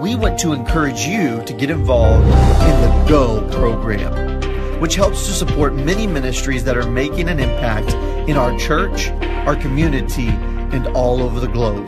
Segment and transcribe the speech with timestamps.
[0.00, 5.32] we want to encourage you to get involved in the GO program, which helps to
[5.32, 7.92] support many ministries that are making an impact
[8.26, 9.10] in our church,
[9.46, 11.86] our community, and all over the globe.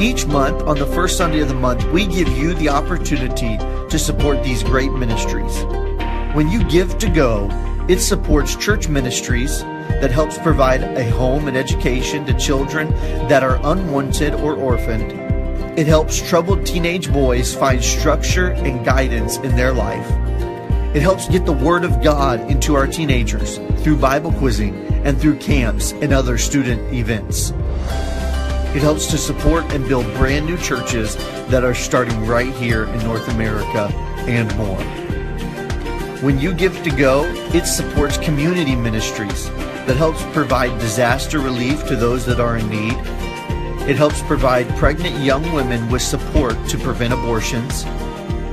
[0.00, 3.98] Each month, on the first Sunday of the month, we give you the opportunity to
[3.98, 5.64] support these great ministries.
[6.36, 7.48] When you give to go,
[7.88, 12.90] it supports church ministries that helps provide a home and education to children
[13.26, 15.27] that are unwanted or orphaned.
[15.78, 20.10] It helps troubled teenage boys find structure and guidance in their life.
[20.92, 24.74] It helps get the Word of God into our teenagers through Bible quizzing
[25.04, 27.50] and through camps and other student events.
[28.74, 31.14] It helps to support and build brand new churches
[31.46, 33.88] that are starting right here in North America
[34.26, 34.82] and more.
[36.24, 37.22] When you give to go,
[37.54, 39.48] it supports community ministries
[39.86, 42.96] that helps provide disaster relief to those that are in need.
[43.88, 47.84] It helps provide pregnant young women with support to prevent abortions.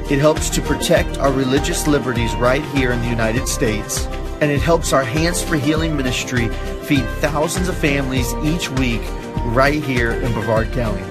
[0.10, 4.06] It helps to protect our religious liberties right here in the United States.
[4.40, 6.48] And it helps our Hands for Healing ministry
[6.86, 9.02] feed thousands of families each week
[9.48, 11.04] right here in Brevard County.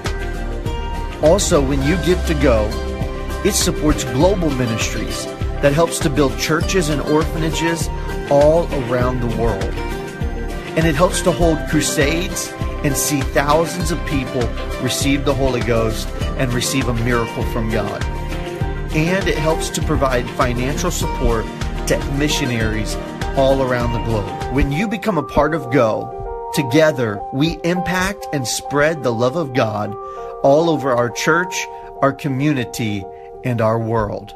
[1.21, 2.71] Also, when you give to go,
[3.45, 5.27] it supports global ministries
[5.61, 7.89] that helps to build churches and orphanages
[8.31, 9.63] all around the world.
[10.79, 12.54] And it helps to hold crusades
[12.85, 14.47] and see thousands of people
[14.83, 18.05] receive the Holy Ghost and receive a miracle from God.
[18.95, 21.45] And it helps to provide financial support
[21.89, 22.95] to missionaries
[23.37, 24.55] all around the globe.
[24.55, 26.21] When you become a part of Go,
[26.55, 29.93] Together, we impact and spread the love of God
[30.45, 31.67] all over our church,
[32.01, 33.05] our community,
[33.43, 34.29] and our world.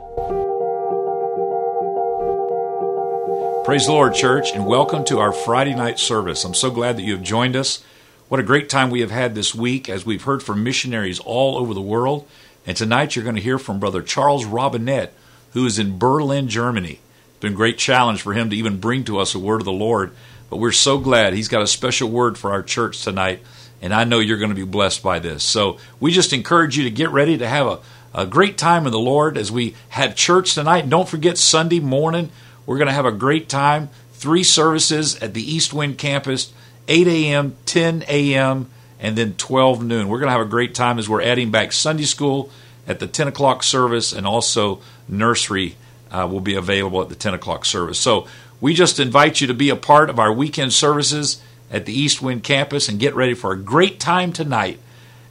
[3.65, 6.43] Praise the Lord, church, and welcome to our Friday night service.
[6.43, 7.85] I'm so glad that you have joined us.
[8.29, 11.57] What a great time we have had this week as we've heard from missionaries all
[11.57, 12.29] over the world.
[12.67, 15.15] And tonight you're going to hear from Brother Charles Robinette,
[15.53, 17.01] who is in Berlin, Germany.
[17.31, 19.65] It's been a great challenge for him to even bring to us a word of
[19.65, 20.13] the Lord.
[20.51, 23.41] But we're so glad he's got a special word for our church tonight,
[23.81, 25.43] and I know you're going to be blessed by this.
[25.43, 27.79] So we just encourage you to get ready to have a,
[28.13, 30.81] a great time in the Lord as we have church tonight.
[30.83, 32.31] And don't forget Sunday morning,
[32.67, 33.89] we're going to have a great time.
[34.13, 36.53] Three services at the East Wind campus
[36.89, 40.09] 8 a.m., 10 a.m., and then 12 noon.
[40.09, 42.51] We're going to have a great time as we're adding back Sunday school
[42.87, 45.77] at the 10 o'clock service, and also nursery
[46.11, 47.99] uh, will be available at the 10 o'clock service.
[47.99, 48.27] So
[48.61, 51.41] we just invite you to be a part of our weekend services
[51.71, 54.81] at the East Wind campus and get ready for a great time tonight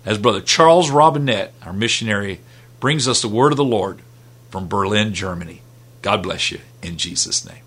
[0.06, 2.40] as Brother Charles Robinette, our missionary,
[2.80, 4.00] brings us the word of the Lord
[4.50, 5.62] from Berlin, Germany.
[6.02, 7.67] God bless you in Jesus' name.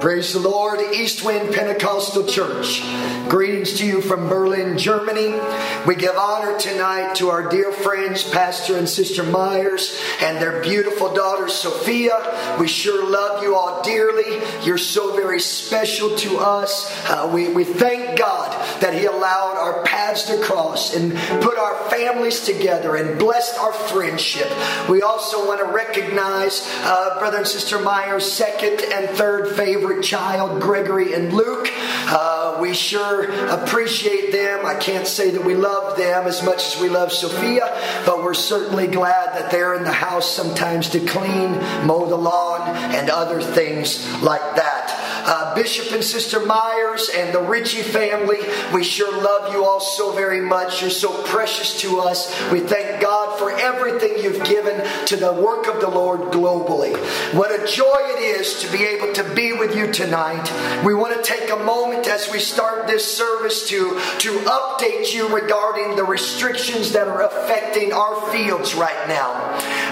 [0.00, 2.82] Praise the Lord, East Wind Pentecostal Church.
[3.28, 5.38] Greetings to you from Berlin, Germany.
[5.86, 11.14] We give honor tonight to our dear friends, Pastor and Sister Myers, and their beautiful
[11.14, 12.56] daughter, Sophia.
[12.58, 14.42] We sure love you all dearly.
[14.64, 16.90] You're so very special to us.
[17.08, 18.50] Uh, we, we thank God
[18.80, 23.72] that He allowed our paths to cross and put our families together and blessed our
[23.72, 24.50] friendship.
[24.88, 30.02] We also want to recognize uh, Brother and Sister Myers' second and third favorite favorite
[30.02, 31.68] child, Gregory and Luke.
[31.76, 34.64] Uh, we sure appreciate them.
[34.64, 37.66] I can't say that we love them as much as we love Sophia,
[38.06, 41.52] but we're certainly glad that they're in the house sometimes to clean,
[41.86, 42.62] mow the lawn,
[42.94, 44.83] and other things like that
[45.24, 48.38] uh, Bishop and Sister Myers and the Ritchie family.
[48.72, 50.80] We sure love you all so very much.
[50.80, 52.30] You're so precious to us.
[52.50, 56.94] We thank God for everything you've given to the work of the Lord globally.
[57.34, 60.50] What a joy it is to be able to be with you tonight.
[60.84, 65.34] We want to take a moment as we start this service to, to update you
[65.34, 69.32] regarding the restrictions that are affecting our fields right now.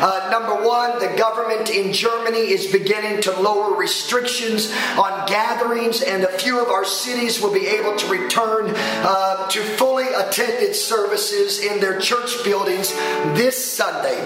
[0.00, 6.24] Uh, number one, the government in Germany is beginning to lower restrictions on gatherings, and
[6.24, 11.60] a few of our cities will be able to return uh, to fully attended services
[11.60, 12.92] in their church buildings
[13.34, 14.18] this Sunday.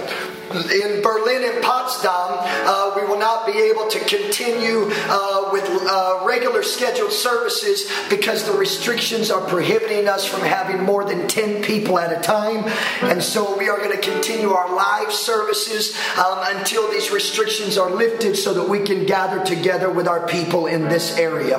[0.53, 6.23] In Berlin and Potsdam, uh, we will not be able to continue uh, with uh,
[6.25, 11.99] regular scheduled services because the restrictions are prohibiting us from having more than 10 people
[11.99, 12.65] at a time.
[13.03, 17.91] And so we are going to continue our live services um, until these restrictions are
[17.91, 21.59] lifted so that we can gather together with our people in this area.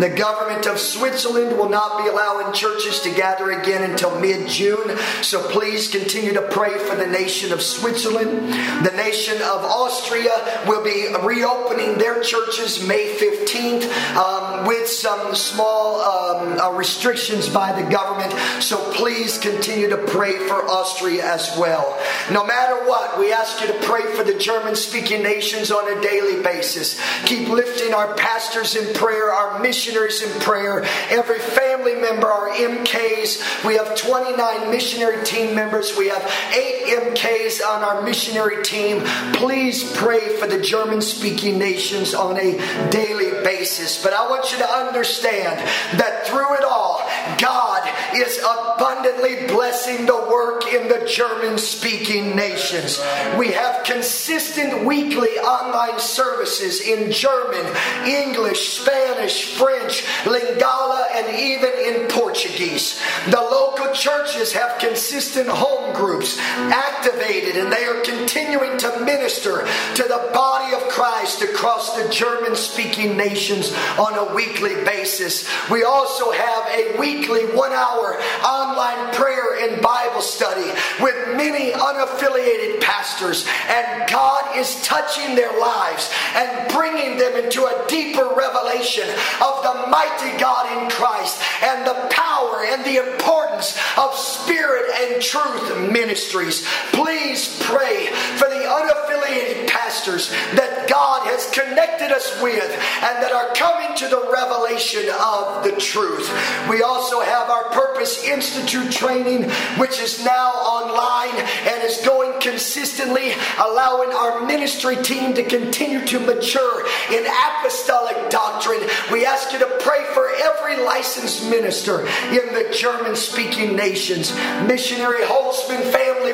[0.00, 4.96] The government of Switzerland will not be allowing churches to gather again until mid June,
[5.22, 8.52] so please continue to pray for the nation of Switzerland.
[8.84, 10.30] The nation of Austria
[10.66, 17.80] will be reopening their churches May 15th um, with some small um, uh, restrictions by
[17.80, 18.32] the government,
[18.62, 21.98] so please continue to pray for Austria as well.
[22.30, 26.00] No matter what, we ask you to pray for the German speaking nations on a
[26.00, 27.00] daily basis.
[27.24, 33.64] Keep lifting our pastors in prayer, our missionaries in prayer, every family member, our MKs.
[33.64, 35.96] We have 29 missionary team members.
[35.96, 36.22] We have
[36.54, 39.02] eight MKs on our missionary team.
[39.34, 44.02] Please pray for the German speaking nations on a daily basis.
[44.02, 45.58] But I want you to understand
[45.98, 47.08] that through it all,
[47.38, 53.00] God is abundantly blessing the work in the German speaking nations.
[53.38, 57.64] We have consistent weekly online services in German,
[58.06, 63.00] English, Spanish, French, Lingala, and even in Portuguese.
[63.30, 70.02] The local churches have consistent home groups activated and they are continuing to minister to
[70.02, 75.48] the body of Christ across the German speaking nations on a weekly basis.
[75.70, 80.70] We also have a weekly one hour online prayer and Bible study
[81.00, 87.84] with many unaffiliated pastors, and God is touching their lives and bringing them into a
[87.88, 89.08] deeper revelation
[89.42, 95.22] of the mighty God in Christ and the power and the importance of spirit and
[95.22, 96.66] truth ministries.
[96.92, 98.06] Please pray
[98.36, 104.08] for the unaffiliated pastors that God has connected us with and that are coming to
[104.08, 106.30] the revelation of the truth.
[106.68, 113.32] We also have our Purpose Institute training, which is now online and is going consistently,
[113.58, 118.80] allowing our ministry team to continue to mature in apostolic doctrine.
[119.10, 124.34] We ask you to pray for every licensed minister in the German speaking nations.
[124.66, 126.32] Missionary Holzman family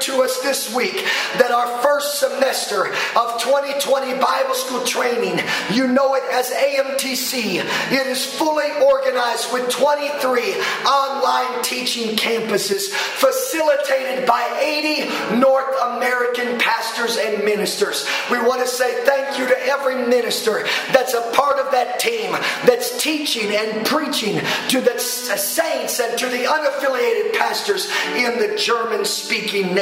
[0.00, 1.04] to us this week
[1.38, 5.40] that our first semester of 2020 Bible school training,
[5.72, 7.56] you know it as AMTC,
[7.92, 10.54] it is fully organized with 23
[10.86, 18.06] online teaching campuses facilitated by 80 North American pastors and ministers.
[18.30, 22.32] We want to say thank you to every minister that's a part of that team
[22.64, 29.04] that's teaching and preaching to the saints and to the unaffiliated pastors in the German
[29.04, 29.74] speaking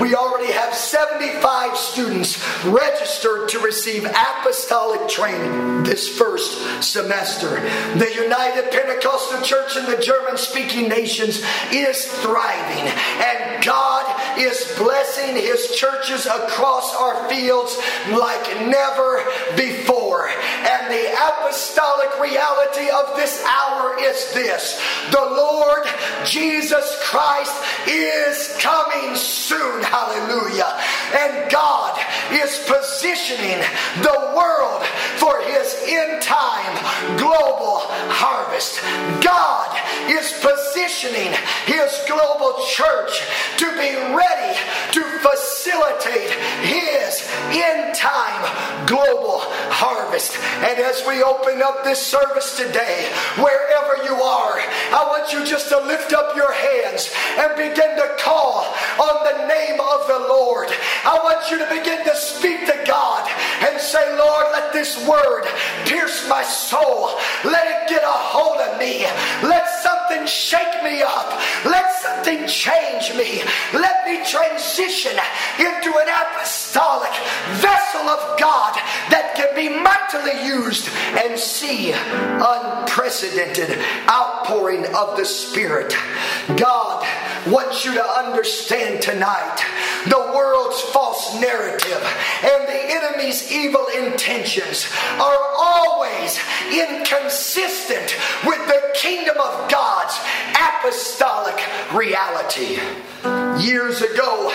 [0.00, 7.60] We already have 75 students registered to receive apostolic training this first semester.
[7.98, 11.42] The United Pentecostal Church in the German speaking nations
[11.72, 17.76] is thriving, and God is blessing His churches across our fields
[18.10, 19.24] like never
[19.56, 20.28] before.
[20.28, 24.80] And the apostolic reality of this hour is this
[25.10, 25.86] the Lord
[26.24, 27.54] Jesus Christ
[27.86, 29.82] is coming soon.
[29.82, 30.80] Hallelujah.
[31.14, 31.98] And God
[32.32, 33.58] is positioning
[34.02, 34.84] the world
[35.16, 37.80] for His end time global
[38.12, 38.80] harvest.
[39.22, 39.68] God
[40.10, 41.32] is positioning
[41.66, 43.22] His global church
[43.58, 44.58] to be ready
[44.92, 46.30] to facilitate
[46.62, 49.40] His end time global
[49.70, 50.36] harvest.
[50.64, 54.58] And as we open up this service today, wherever you are,
[54.94, 58.64] I want you just to lift up your hands and begin to call
[59.00, 60.68] on the name of the Lord.
[61.04, 63.28] I want you to begin to speak to God
[63.66, 65.44] and say, Lord, let this word
[65.84, 67.10] pierce my soul.
[67.44, 69.02] Let it get a hold of me.
[69.46, 71.28] Let something shake me up.
[71.64, 73.42] Let something change me.
[73.74, 75.16] Let me transition
[75.58, 77.12] into an apostolic
[77.58, 78.78] vessel of God
[80.12, 80.88] mightily used
[81.18, 85.94] and see unprecedented outpouring of the Spirit.
[86.56, 87.06] God
[87.46, 89.64] wants you to understand tonight
[90.06, 92.02] the world's false narrative
[92.42, 94.88] and the enemy's evil intentions
[95.18, 96.38] are always
[96.72, 100.18] inconsistent with the kingdom of God's
[100.54, 101.60] apostolic
[101.92, 102.78] reality.
[103.58, 104.50] Years ago,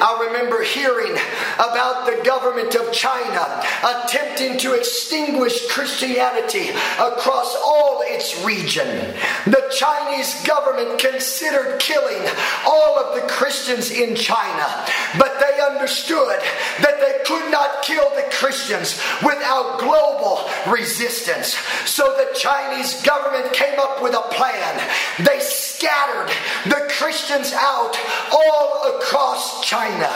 [0.00, 1.12] I remember hearing
[1.54, 9.14] about the government of China attempting to extinguish Christianity across all its region.
[9.46, 12.22] The Chinese government considered killing
[12.66, 14.86] all of the Christians in China,
[15.18, 16.40] but they understood
[16.80, 21.54] that they could not kill the Christians without global resistance.
[21.88, 24.90] So the Chinese government came up with a plan.
[25.18, 26.30] They scattered
[26.64, 27.96] the Christians out
[28.32, 30.10] all across China.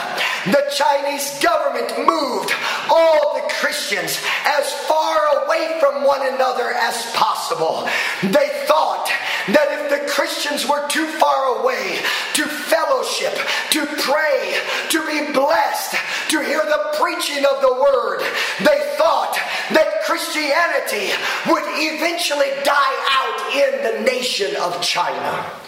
[0.45, 2.53] The Chinese government moved
[2.89, 7.87] all the Christians as far away from one another as possible.
[8.21, 9.09] They thought
[9.47, 11.99] that if the Christians were too far away
[12.33, 13.33] to fellowship,
[13.71, 14.57] to pray,
[14.89, 15.95] to be blessed,
[16.29, 18.21] to hear the preaching of the word,
[18.59, 19.37] they thought
[19.71, 21.11] that Christianity
[21.47, 25.62] would eventually die out in the nation of China.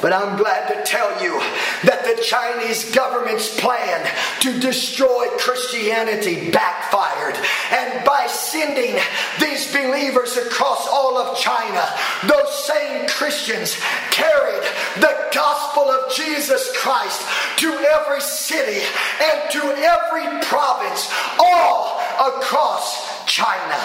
[0.00, 1.38] But I'm glad to tell you
[1.84, 4.08] that the Chinese government's plan
[4.40, 7.36] to destroy Christianity backfired.
[7.70, 8.98] And by sending
[9.40, 11.86] these believers across all of China,
[12.26, 13.76] those same Christians
[14.10, 14.62] carried
[14.96, 17.22] the gospel of Jesus Christ
[17.58, 18.84] to every city
[19.22, 23.78] and to every province, all across China.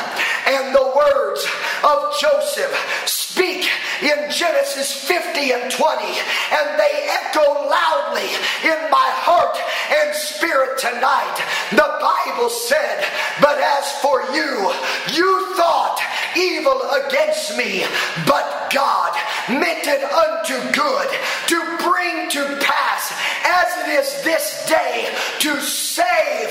[0.48, 1.46] And the words
[1.84, 2.74] of Joseph
[3.06, 3.70] speak
[4.01, 8.29] in Genesis 50 and 20, and they echo loudly
[8.63, 9.58] in my heart
[10.00, 11.38] and spirit tonight.
[11.72, 13.06] The Bible said,
[13.41, 14.72] But as for you,
[15.13, 16.00] you thought
[16.36, 17.86] evil against me,
[18.25, 19.13] but God
[19.50, 21.10] meant it unto good
[21.48, 23.13] to bring to pass
[23.46, 26.50] as it is this day to save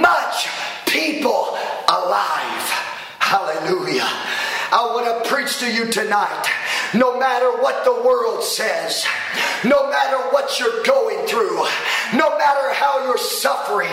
[0.00, 0.48] much
[0.94, 1.58] people
[1.88, 2.66] alive.
[3.18, 4.06] Hallelujah.
[4.06, 6.46] I want to preach to you tonight.
[6.94, 9.04] No matter what the world says,
[9.64, 11.64] no matter what you're going through,
[12.14, 13.90] no matter how you're suffering,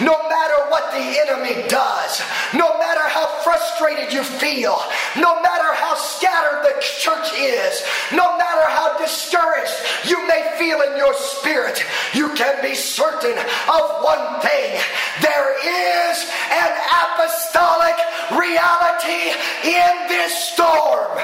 [0.00, 2.22] no matter what the enemy does,
[2.54, 4.80] no matter how frustrated you feel,
[5.16, 10.96] no matter how scattered the church is, no matter how discouraged you may feel in
[10.96, 13.38] your spirit, you can be certain
[13.68, 14.80] of one thing
[15.20, 16.72] there is an
[17.04, 17.96] apostolic
[18.32, 21.18] reality in this storm.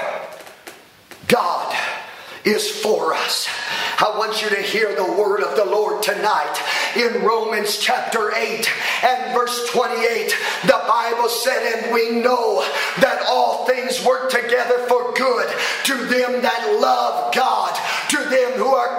[1.28, 1.74] God
[2.44, 3.48] is for us.
[3.98, 6.62] I want you to hear the word of the Lord tonight
[6.94, 8.70] in Romans chapter 8
[9.02, 10.36] and verse 28.
[10.62, 12.64] The Bible said, And we know
[13.00, 15.48] that all things work together for good
[15.84, 17.76] to them that love God,
[18.10, 18.96] to them who are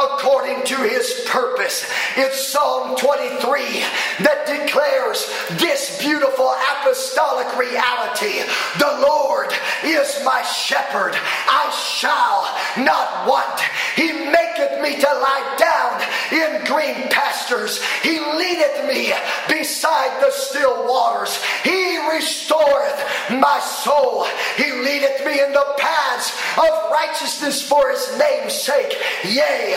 [0.00, 1.86] according to his purpose.
[2.16, 3.84] It's Psalm 23
[4.24, 5.26] that declares
[5.58, 8.40] this beautiful apostolic reality.
[8.78, 9.52] The Lord
[9.84, 13.60] is my shepherd, I shall not want.
[13.96, 16.00] He maketh me to lie down
[16.32, 17.82] in green pastures.
[18.02, 19.12] He leadeth me
[19.48, 21.42] beside the still waters.
[21.64, 24.26] He restoreth my soul.
[24.56, 28.96] He leadeth me in the paths of righteousness for his name's sake.
[29.24, 29.76] Yea,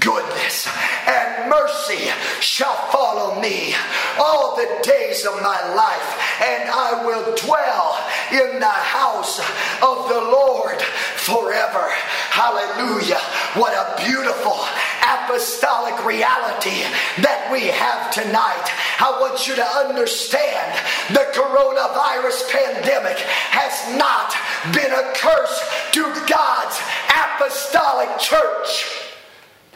[0.00, 0.68] goodness
[1.06, 3.74] and mercy shall follow me
[4.18, 7.98] all the days of my life, and I will dwell
[8.32, 9.40] in the house
[9.82, 10.80] of the Lord
[11.16, 11.88] forever.
[12.30, 13.20] Hallelujah.
[13.54, 14.58] What a beautiful
[15.02, 16.86] apostolic reality
[17.22, 18.66] that we have tonight.
[19.00, 20.78] I want you to understand
[21.10, 23.18] the coronavirus pandemic
[23.50, 24.34] has not
[24.72, 25.56] been a curse
[25.92, 26.78] to God's
[27.10, 28.99] apostolic church.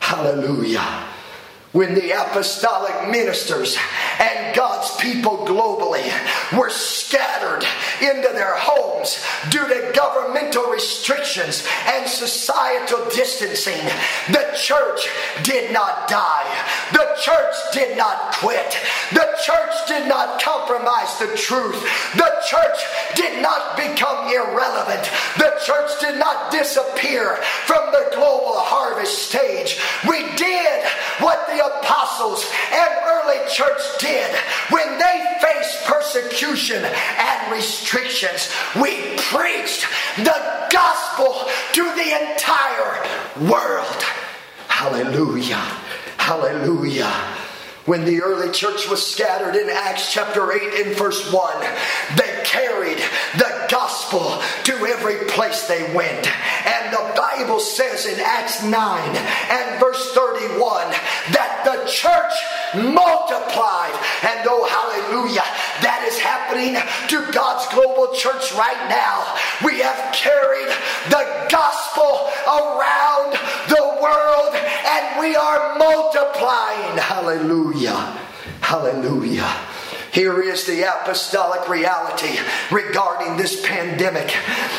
[0.04, 1.13] Hallelujah
[1.75, 3.76] when the apostolic ministers
[4.21, 6.07] and God's people globally
[6.57, 7.66] were scattered
[8.00, 9.19] into their homes
[9.50, 13.83] due to governmental restrictions and societal distancing,
[14.31, 15.09] the church
[15.43, 16.47] did not die.
[16.93, 18.78] The church did not quit.
[19.12, 21.83] The church did not compromise the truth.
[22.14, 22.78] The church
[23.16, 25.11] did not become irrelevant.
[25.38, 27.35] The church did not disappear
[27.66, 29.81] from the global harvest stage.
[30.09, 30.85] We did
[31.19, 34.35] what the apostles and early church did
[34.71, 38.50] when they faced persecution and restrictions.
[38.76, 43.06] We preached the gospel to the entire
[43.49, 44.02] world.
[44.68, 45.62] Hallelujah.
[46.18, 47.12] Hallelujah.
[47.87, 51.61] When the early church was scattered in Acts chapter 8 and verse 1,
[52.17, 52.97] they carried
[53.37, 56.26] the gospel to every place they went.
[56.67, 60.57] And the Bible says in Acts 9 and verse 31
[61.37, 62.33] that the church
[62.75, 63.93] multiplied.
[64.25, 65.45] And oh, hallelujah,
[65.85, 69.37] that is happening to God's global church right now.
[69.64, 70.73] We have carried
[71.11, 73.37] the gospel around
[73.69, 76.99] the world and we are multiplying.
[76.99, 78.18] Hallelujah.
[78.61, 79.50] Hallelujah.
[80.12, 82.38] Here is the apostolic reality
[82.70, 84.37] regarding this pandemic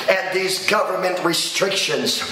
[0.09, 2.23] and these government restrictions.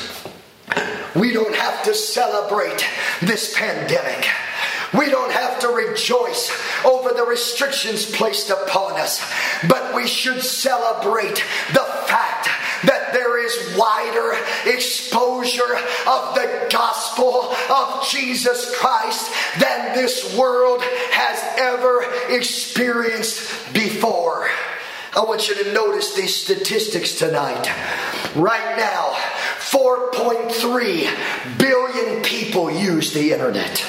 [1.15, 2.85] We don't have to celebrate
[3.21, 4.27] this pandemic.
[4.97, 6.51] We don't have to rejoice
[6.85, 9.21] over the restrictions placed upon us,
[9.67, 12.47] but we should celebrate the fact
[12.85, 13.02] that
[13.43, 14.33] is wider
[14.65, 15.75] exposure
[16.07, 24.47] of the gospel of Jesus Christ than this world has ever experienced before.
[25.15, 27.69] I want you to notice these statistics tonight.
[28.35, 29.13] Right now,
[29.59, 33.85] 4.3 billion people use the internet.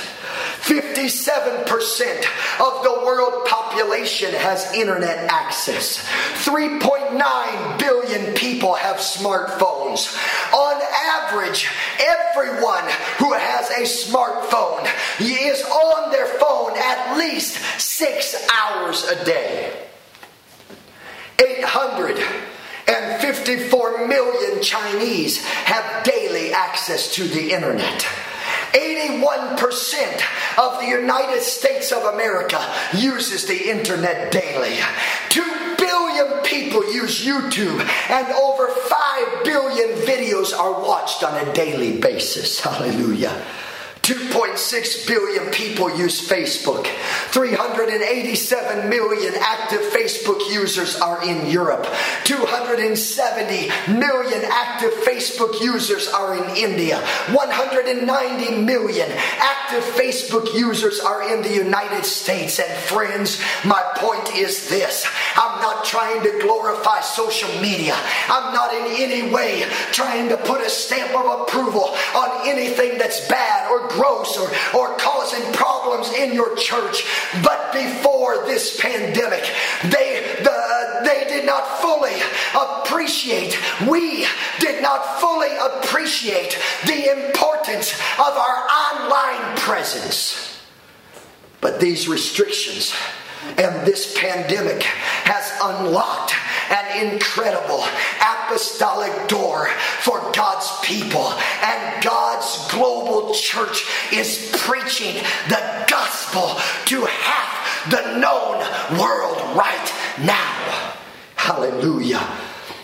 [0.65, 2.25] 57%
[2.59, 5.99] of the world population has internet access.
[6.45, 10.17] 3.9 billion people have smartphones.
[10.55, 10.81] On
[11.21, 11.69] average,
[12.01, 12.85] everyone
[13.19, 14.89] who has a smartphone
[15.21, 19.71] is on their phone at least six hours a day.
[21.41, 28.07] 854 million Chinese have daily access to the internet.
[28.75, 30.23] 81%
[30.59, 32.61] of the United States of America
[32.97, 34.77] uses the internet daily.
[35.31, 41.99] 2 billion people use YouTube, and over 5 billion videos are watched on a daily
[41.99, 42.61] basis.
[42.61, 43.43] Hallelujah.
[44.05, 46.87] 2.6 billion people use Facebook.
[47.33, 51.87] 387 million active Facebook users are in Europe.
[52.25, 57.01] 270 million active Facebook users are in India.
[57.33, 62.59] 190 million active Facebook users are in the United States.
[62.59, 67.97] And friends, my point is this I'm not trying to glorify social media,
[68.29, 73.27] I'm not in any way trying to put a stamp of approval on anything that's
[73.29, 77.05] bad or gross or, or causing problems in your church.
[77.43, 79.45] But before this pandemic,
[79.85, 82.15] they, the, they did not fully
[82.55, 83.59] appreciate,
[83.89, 84.27] we
[84.61, 90.61] did not fully appreciate the importance of our online presence.
[91.61, 92.95] But these restrictions
[93.59, 96.35] and this pandemic has unlocked
[96.71, 97.85] an incredible
[98.21, 99.69] apostolic door
[100.01, 101.33] for God's people.
[101.63, 105.15] And God's global church is preaching
[105.49, 108.59] the gospel to half the known
[108.99, 110.95] world right now.
[111.37, 112.27] Hallelujah.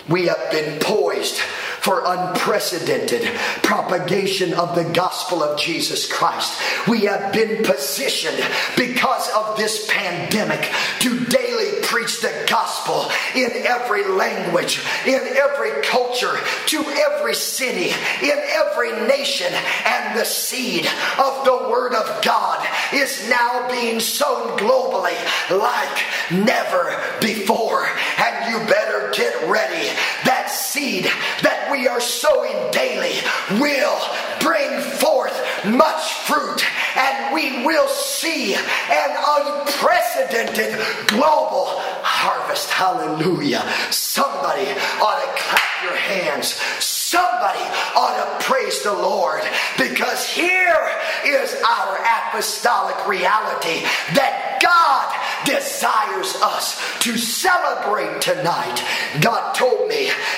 [0.08, 1.40] We have been poised
[1.80, 3.22] for unprecedented
[3.62, 6.60] propagation of the gospel of Jesus Christ.
[6.86, 8.42] We have been positioned
[8.76, 11.24] because of this pandemic to
[11.60, 17.90] daily preach the gospel in every language, in every culture, to every city,
[18.22, 19.52] in every nation,
[19.84, 20.86] and the seed
[21.18, 25.16] of the Word of God is now being sown globally
[25.50, 27.86] like never before.
[28.18, 29.88] And you better get ready.
[30.24, 31.04] That seed
[31.42, 33.14] that we are sowing daily
[33.60, 33.98] will
[34.40, 36.64] bring forth much fruit,
[36.96, 40.74] and we will see an unprecedented
[41.06, 41.66] global
[42.02, 42.70] harvest.
[42.70, 43.62] Hallelujah.
[43.90, 44.68] Somebody
[45.00, 46.54] ought to clap your hands.
[46.82, 47.60] Somebody
[47.96, 49.42] ought to praise the Lord
[49.78, 50.90] because here
[51.24, 53.82] is our apostolic reality
[54.14, 58.84] that God desires us to celebrate tonight.
[59.20, 59.88] God told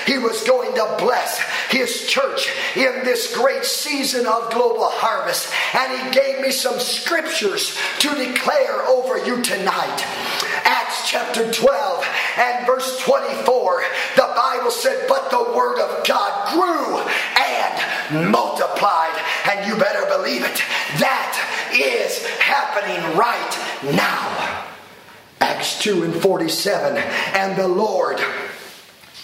[0.05, 5.91] He was going to bless His church in this great season of global harvest, and
[5.91, 10.03] He gave me some scriptures to declare over you tonight.
[10.65, 12.05] Acts chapter 12
[12.37, 13.83] and verse 24,
[14.15, 16.97] the Bible said, But the word of God grew
[17.41, 19.19] and multiplied.
[19.49, 20.57] And you better believe it.
[20.99, 24.65] That is happening right now.
[25.39, 26.97] Acts 2 and 47.
[26.97, 28.19] And the Lord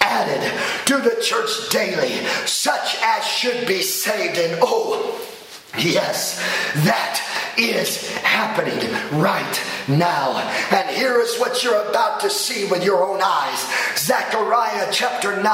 [0.10, 0.42] added
[0.86, 4.38] to the church daily such as should be saved.
[4.38, 5.22] And oh,
[5.78, 6.40] yes,
[6.84, 7.22] that
[7.58, 8.80] is happening
[9.20, 10.38] right now.
[10.72, 15.46] And here is what you're about to see with your own eyes Zechariah chapter 9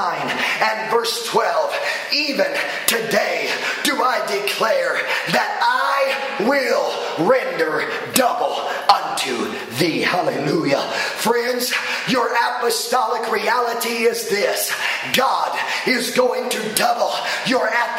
[0.62, 1.74] and verse 12.
[2.14, 2.48] Even
[2.88, 3.52] today
[3.84, 4.94] do I declare
[5.32, 10.02] that I will render double unto thee.
[10.02, 10.82] Hallelujah.
[11.18, 11.74] Friends,
[12.08, 14.74] your apostolic reality is this
[15.14, 17.12] God is going to double
[17.48, 17.95] your apostolic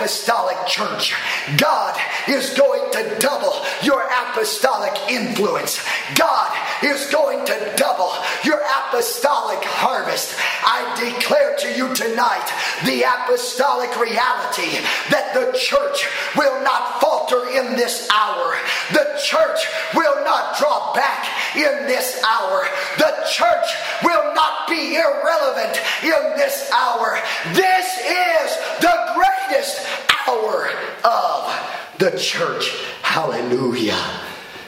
[0.67, 1.15] church,
[1.57, 5.83] God is going to double your apostolic influence.
[6.15, 8.13] God is going to double
[8.45, 10.35] your apostolic harvest.
[10.65, 12.47] I declare to you tonight
[12.85, 16.07] the apostolic reality that the church
[16.37, 18.57] will not falter in this hour.
[18.93, 19.61] The church
[19.95, 22.67] will not draw back in this hour.
[22.99, 23.69] The church
[24.05, 27.19] will not be irrelevant in this hour.
[27.55, 28.49] This is
[28.81, 29.86] the greatest
[30.27, 30.70] hour
[31.05, 32.70] of the church.
[33.03, 34.03] Hallelujah.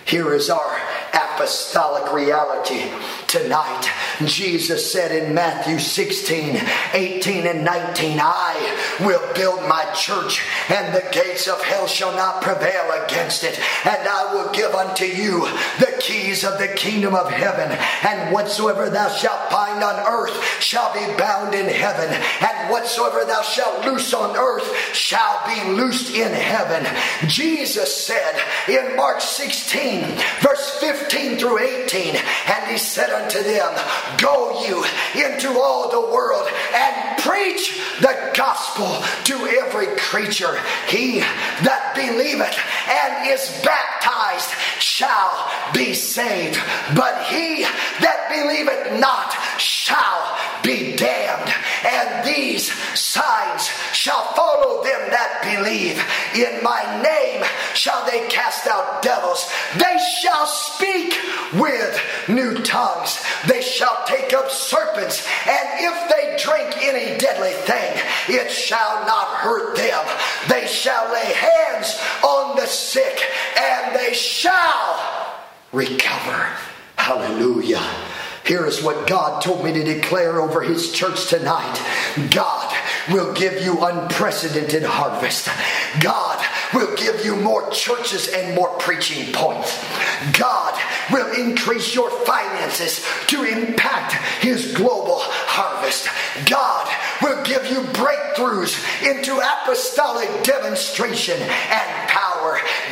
[0.05, 0.81] Here is our
[1.13, 2.91] apostolic reality
[3.29, 3.89] tonight.
[4.25, 6.59] Jesus said in Matthew 16,
[6.93, 12.43] 18, and 19, I will build my church, and the gates of hell shall not
[12.43, 13.61] prevail against it.
[13.85, 15.47] And I will give unto you
[15.79, 17.71] the keys of the kingdom of heaven.
[18.03, 22.09] And whatsoever thou shalt bind on earth shall be bound in heaven.
[22.09, 26.87] And whatsoever thou shalt loose on earth shall be loosed in heaven.
[27.29, 30.05] Jesus said in Mark 16,
[30.41, 33.75] verse 15 through 18, and he said unto them,
[34.19, 40.59] Go you into all the world and preach the gospel to every creature.
[40.89, 44.51] He that believeth and is baptized
[44.81, 46.59] shall be saved,
[46.95, 47.63] but he
[48.01, 50.38] that believeth not shall
[50.69, 51.51] be damned.
[51.87, 55.97] And these signs shall follow them that believe.
[56.37, 59.51] In my name shall they cast out devils.
[59.79, 61.17] They shall speak
[61.55, 63.19] with new tongues.
[63.47, 65.27] They shall take up serpents.
[65.49, 70.05] And if they drink any deadly thing, it shall not hurt them.
[70.51, 73.23] They shall lay hands on the sick
[73.59, 75.01] and they shall
[75.73, 76.51] recover.
[76.97, 78.08] Hallelujah.
[78.49, 81.79] Here is what God told me to declare over His church tonight
[82.31, 82.75] God
[83.11, 85.51] will give you unprecedented harvest.
[86.01, 89.79] God will give you more churches and more preaching points.
[90.33, 90.81] God
[91.13, 96.09] will increase your finances to impact His global harvest.
[96.49, 96.89] God
[97.21, 102.18] will give you breakthroughs into apostolic demonstration and power.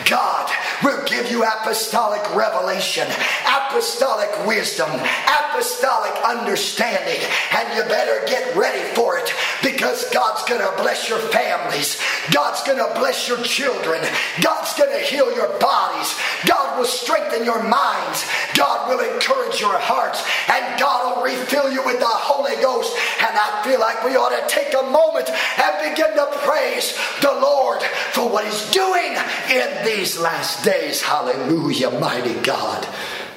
[0.09, 0.51] God
[0.83, 3.07] will give you apostolic revelation,
[3.47, 7.21] apostolic wisdom, apostolic understanding,
[7.53, 12.01] and you better get ready for it because God's going to bless your families.
[12.31, 14.03] God's going to bless your children.
[14.41, 16.15] God's going to heal your bodies.
[16.47, 18.25] God will strengthen your minds.
[18.55, 20.23] God will encourage your hearts.
[20.51, 22.97] And God will refill you with the Holy Ghost.
[23.21, 27.33] And I feel like we ought to take a moment and begin to praise the
[27.33, 29.17] Lord for what He's doing
[29.51, 31.01] in these last days.
[31.01, 32.87] Hallelujah, mighty God.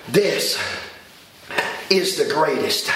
[0.09, 0.59] This
[1.89, 2.91] is the greatest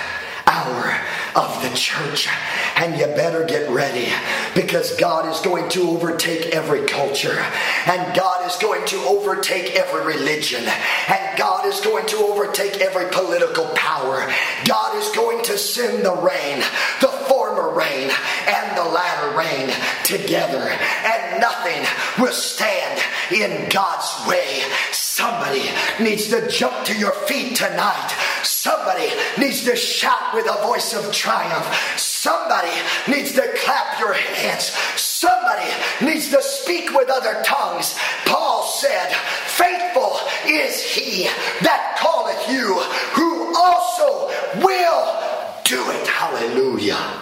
[0.45, 0.99] hour
[1.36, 2.28] of the church.
[2.76, 4.12] And you better get ready
[4.56, 7.39] because God is going to overtake every culture,
[7.86, 13.10] and God is going to overtake every religion, and God is going to overtake every
[13.12, 14.28] political power.
[14.65, 16.60] God is going to send the rain,
[16.99, 18.12] the former rain
[18.47, 19.71] and the latter rain
[20.04, 21.86] together, and nothing
[22.21, 24.64] will stand in God's way.
[24.92, 25.64] Somebody
[26.00, 28.16] needs to jump to your feet tonight.
[28.44, 31.66] Somebody needs to shout with a voice of triumph.
[31.98, 32.72] Somebody
[33.08, 34.72] needs to clap your hands.
[34.96, 35.70] Somebody
[36.02, 37.98] needs to speak with other tongues.
[38.26, 41.24] Paul said, Faithful is he
[41.62, 42.80] that calleth you,
[43.14, 44.28] who also
[44.62, 45.24] will
[45.64, 46.08] do it.
[46.08, 47.22] Hallelujah.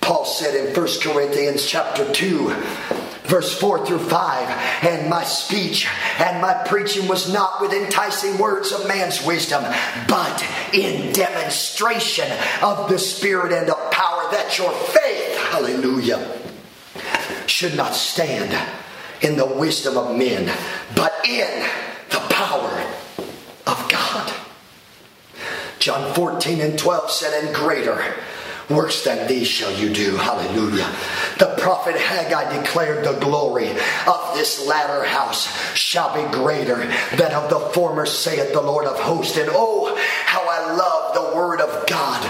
[0.00, 2.54] Paul said in 1 Corinthians chapter 2,
[3.24, 8.72] verse 4 through 5 and my speech and my preaching was not with enticing words
[8.72, 9.62] of man's wisdom
[10.08, 12.30] but in demonstration
[12.62, 16.40] of the spirit and of power that your faith hallelujah
[17.46, 18.56] should not stand
[19.20, 20.52] in the wisdom of men
[20.96, 21.64] but in
[22.10, 22.84] the power
[23.66, 24.32] of god.
[25.78, 28.14] John 14 and 12 said and greater
[28.72, 30.16] Worse than these shall you do.
[30.16, 30.90] Hallelujah.
[31.38, 36.76] The prophet Haggai declared the glory of this latter house shall be greater
[37.16, 39.36] than of the former, saith the Lord of hosts.
[39.36, 42.22] And oh, how I love the word of God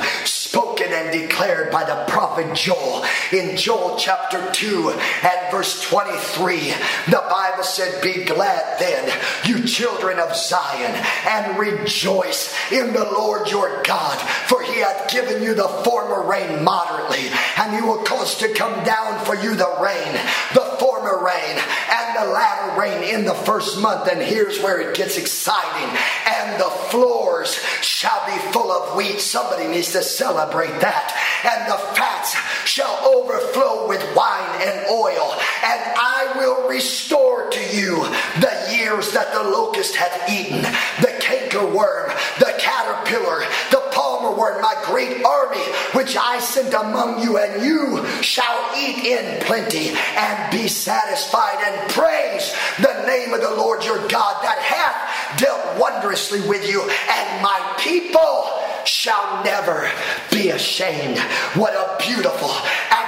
[0.92, 6.72] and declared by the prophet Joel in Joel chapter 2 and verse 23.
[7.08, 9.12] The Bible said, Be glad then,
[9.44, 10.94] you children of Zion,
[11.28, 16.62] and rejoice in the Lord your God, for he hath given you the former rain
[16.64, 17.28] moderately,
[17.58, 20.12] and he will cause to come down for you the rain,
[20.54, 20.71] the
[21.02, 21.58] former rain,
[21.90, 24.08] and the latter rain in the first month.
[24.08, 25.98] And here's where it gets exciting.
[26.26, 29.20] And the floors shall be full of wheat.
[29.20, 31.12] Somebody needs to celebrate that.
[31.44, 32.34] And the fats
[32.68, 35.32] shall overflow with wine and oil.
[35.64, 37.96] And I will restore to you
[38.40, 40.62] the years that the locust hath eaten,
[41.00, 47.38] the canker worm, the caterpillar, the palmerworm, my great army, which I sent among you,
[47.38, 53.54] and you shall eat in plenty and be satisfied and praise the name of the
[53.54, 59.90] Lord your God that hath dealt wondrously with you, and my people shall never
[60.30, 61.18] be ashamed.
[61.54, 62.50] What a beautiful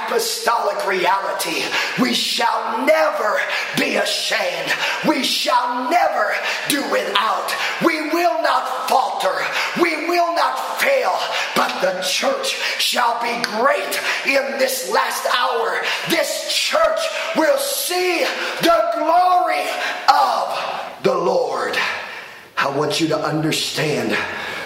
[0.05, 1.63] apostolic reality.
[2.01, 3.39] We shall never
[3.77, 4.71] be ashamed.
[5.07, 6.33] We shall never
[6.69, 7.53] do without.
[7.85, 9.35] We will not falter.
[9.81, 11.17] We will not fail.
[11.55, 15.81] But the church shall be great in this last hour.
[16.09, 16.99] This church
[17.35, 18.25] will see
[18.61, 19.65] the glory
[20.09, 21.77] of the Lord.
[22.57, 24.17] I want you to understand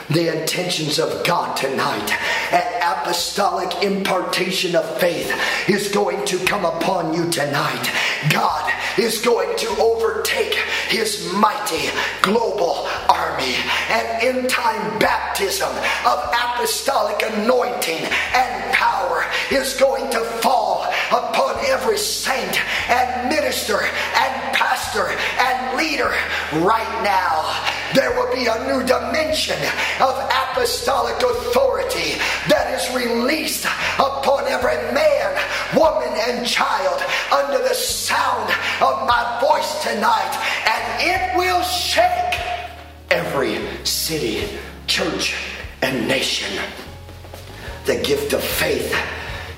[0.10, 2.12] the intentions of God tonight.
[2.52, 5.32] An apostolic impartation of faith
[5.68, 7.92] is going to come upon you tonight.
[8.30, 10.56] God is going to overtake
[10.88, 11.90] his mighty
[12.22, 13.56] global army.
[13.90, 15.70] An end time baptism
[16.06, 24.49] of apostolic anointing and power is going to fall upon every saint and minister and
[24.80, 26.10] pastor and leader
[26.66, 27.44] right now
[27.94, 29.58] there will be a new dimension
[30.00, 32.14] of apostolic authority
[32.48, 33.66] that is released
[33.98, 35.36] upon every man,
[35.76, 40.32] woman, and child under the sound of my voice tonight,
[40.68, 42.40] and it will shake
[43.10, 44.48] every city,
[44.88, 45.36] church,
[45.82, 46.62] and nation.
[47.86, 48.96] The gift of faith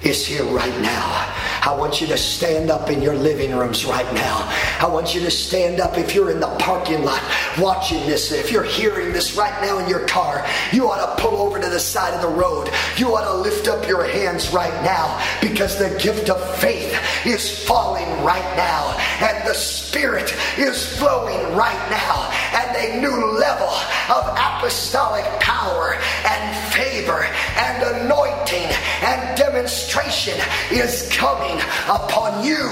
[0.03, 1.27] is here right now.
[1.61, 4.49] I want you to stand up in your living rooms right now.
[4.79, 7.21] I want you to stand up if you're in the parking lot
[7.59, 8.31] watching this.
[8.31, 11.69] If you're hearing this right now in your car, you ought to pull over to
[11.69, 12.71] the side of the road.
[12.97, 17.63] You ought to lift up your hands right now because the gift of faith is
[17.65, 22.31] falling right now and the Spirit is flowing right now
[22.75, 23.67] and a new level
[24.09, 27.25] of apostolic power and favor
[27.57, 28.67] and anointing
[29.01, 30.37] and demonstration
[30.71, 32.63] is coming upon you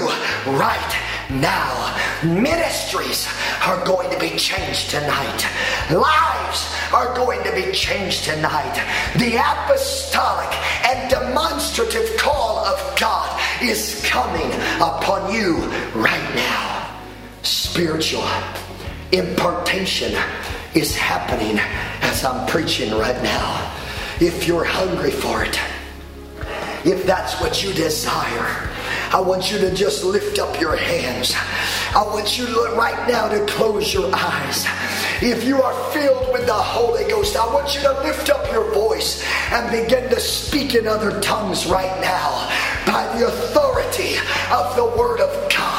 [0.46, 0.96] right
[1.30, 1.96] now.
[2.22, 3.28] Ministries
[3.66, 5.46] are going to be changed tonight.
[5.90, 8.74] Lives are going to be changed tonight.
[9.16, 10.52] The apostolic
[10.86, 15.56] and demonstrative call of God is coming upon you
[15.94, 17.00] right now.
[17.42, 18.24] Spiritual
[19.12, 20.12] impartation
[20.74, 21.58] is happening
[22.02, 23.76] as I'm preaching right now.
[24.20, 25.58] If you're hungry for it,
[26.84, 28.70] if that's what you desire,
[29.12, 31.34] I want you to just lift up your hands.
[31.94, 34.66] I want you to, right now to close your eyes.
[35.20, 38.72] If you are filled with the Holy Ghost, I want you to lift up your
[38.72, 42.48] voice and begin to speak in other tongues right now
[42.86, 44.16] by the authority
[44.52, 45.69] of the Word of God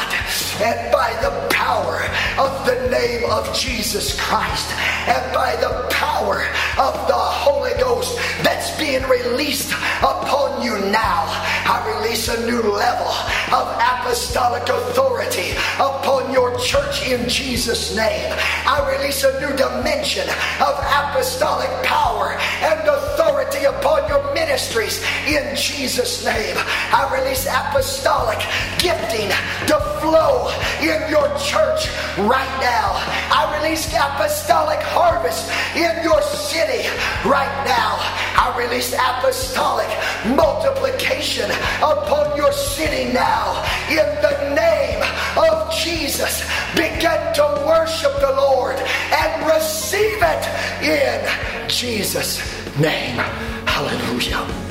[0.61, 2.01] and by the power
[2.37, 4.71] of the name of Jesus Christ
[5.07, 6.43] and by the power
[6.77, 11.25] of the Holy Ghost that's being released upon you now.
[11.65, 13.07] I release a new level
[13.53, 18.33] of apostolic authority upon your church in Jesus' name.
[18.65, 20.27] I release a new dimension
[20.59, 26.55] of apostolic power and authority upon your ministries in Jesus' name.
[26.57, 28.39] I release apostolic
[28.77, 29.29] gifting
[29.67, 30.50] to flow
[30.81, 31.87] in your church
[32.17, 32.93] right now.
[33.31, 36.87] I release apostolic harvest in your city
[37.25, 37.97] right now.
[38.35, 39.87] I release apostolic
[40.35, 43.63] multiplication upon your city now.
[43.89, 45.03] In the name
[45.37, 46.43] of Jesus,
[46.75, 50.43] begin to worship the Lord and receive it
[50.83, 52.39] in Jesus'
[52.77, 53.17] name.
[53.65, 54.70] Hallelujah.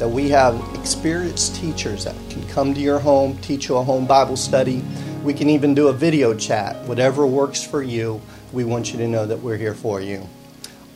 [0.00, 4.06] that we have experienced teachers that can come to your home, teach you a home
[4.06, 4.82] Bible study.
[5.22, 6.74] We can even do a video chat.
[6.86, 10.26] Whatever works for you, we want you to know that we're here for you.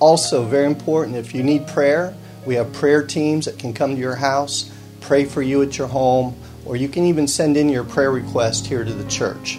[0.01, 4.01] Also, very important, if you need prayer, We have prayer teams that can come to
[4.01, 6.37] your house, pray for you at your home,
[6.67, 9.59] or you can even send in your prayer request here to the church.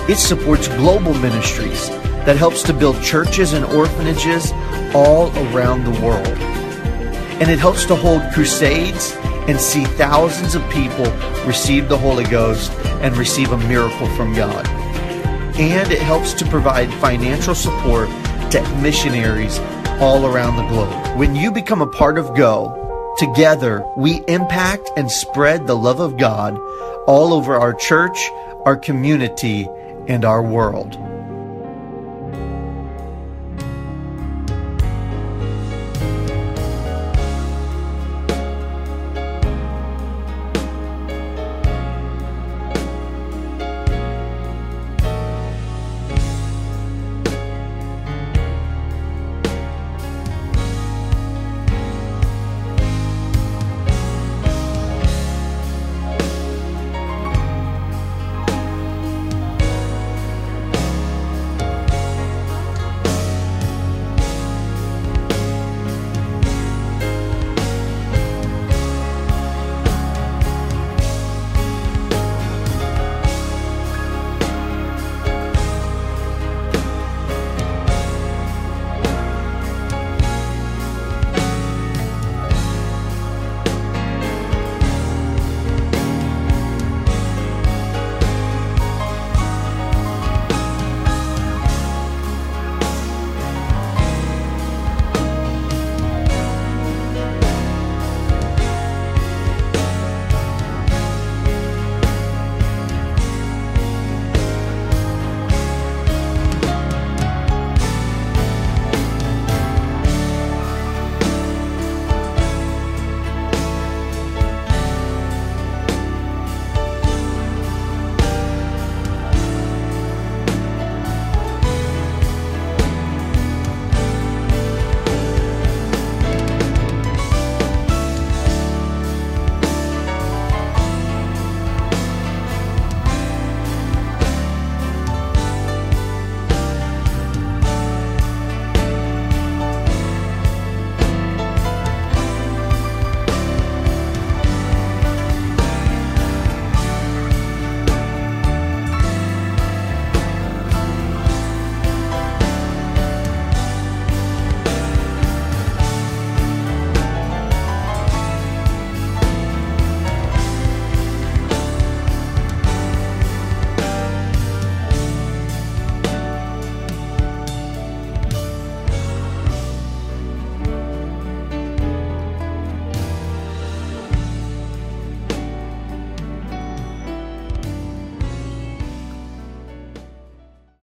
[0.08, 1.88] it supports global ministries
[2.26, 4.52] that helps to build churches and orphanages
[4.94, 6.26] all around the world.
[7.38, 9.14] And it helps to hold crusades
[9.48, 11.04] and see thousands of people
[11.46, 14.66] receive the Holy Ghost and receive a miracle from God.
[15.58, 18.08] And it helps to provide financial support
[18.50, 19.58] to missionaries
[20.00, 21.16] all around the globe.
[21.16, 22.85] When you become a part of Go,
[23.18, 26.58] Together, we impact and spread the love of God
[27.06, 28.30] all over our church,
[28.66, 29.66] our community,
[30.06, 30.98] and our world.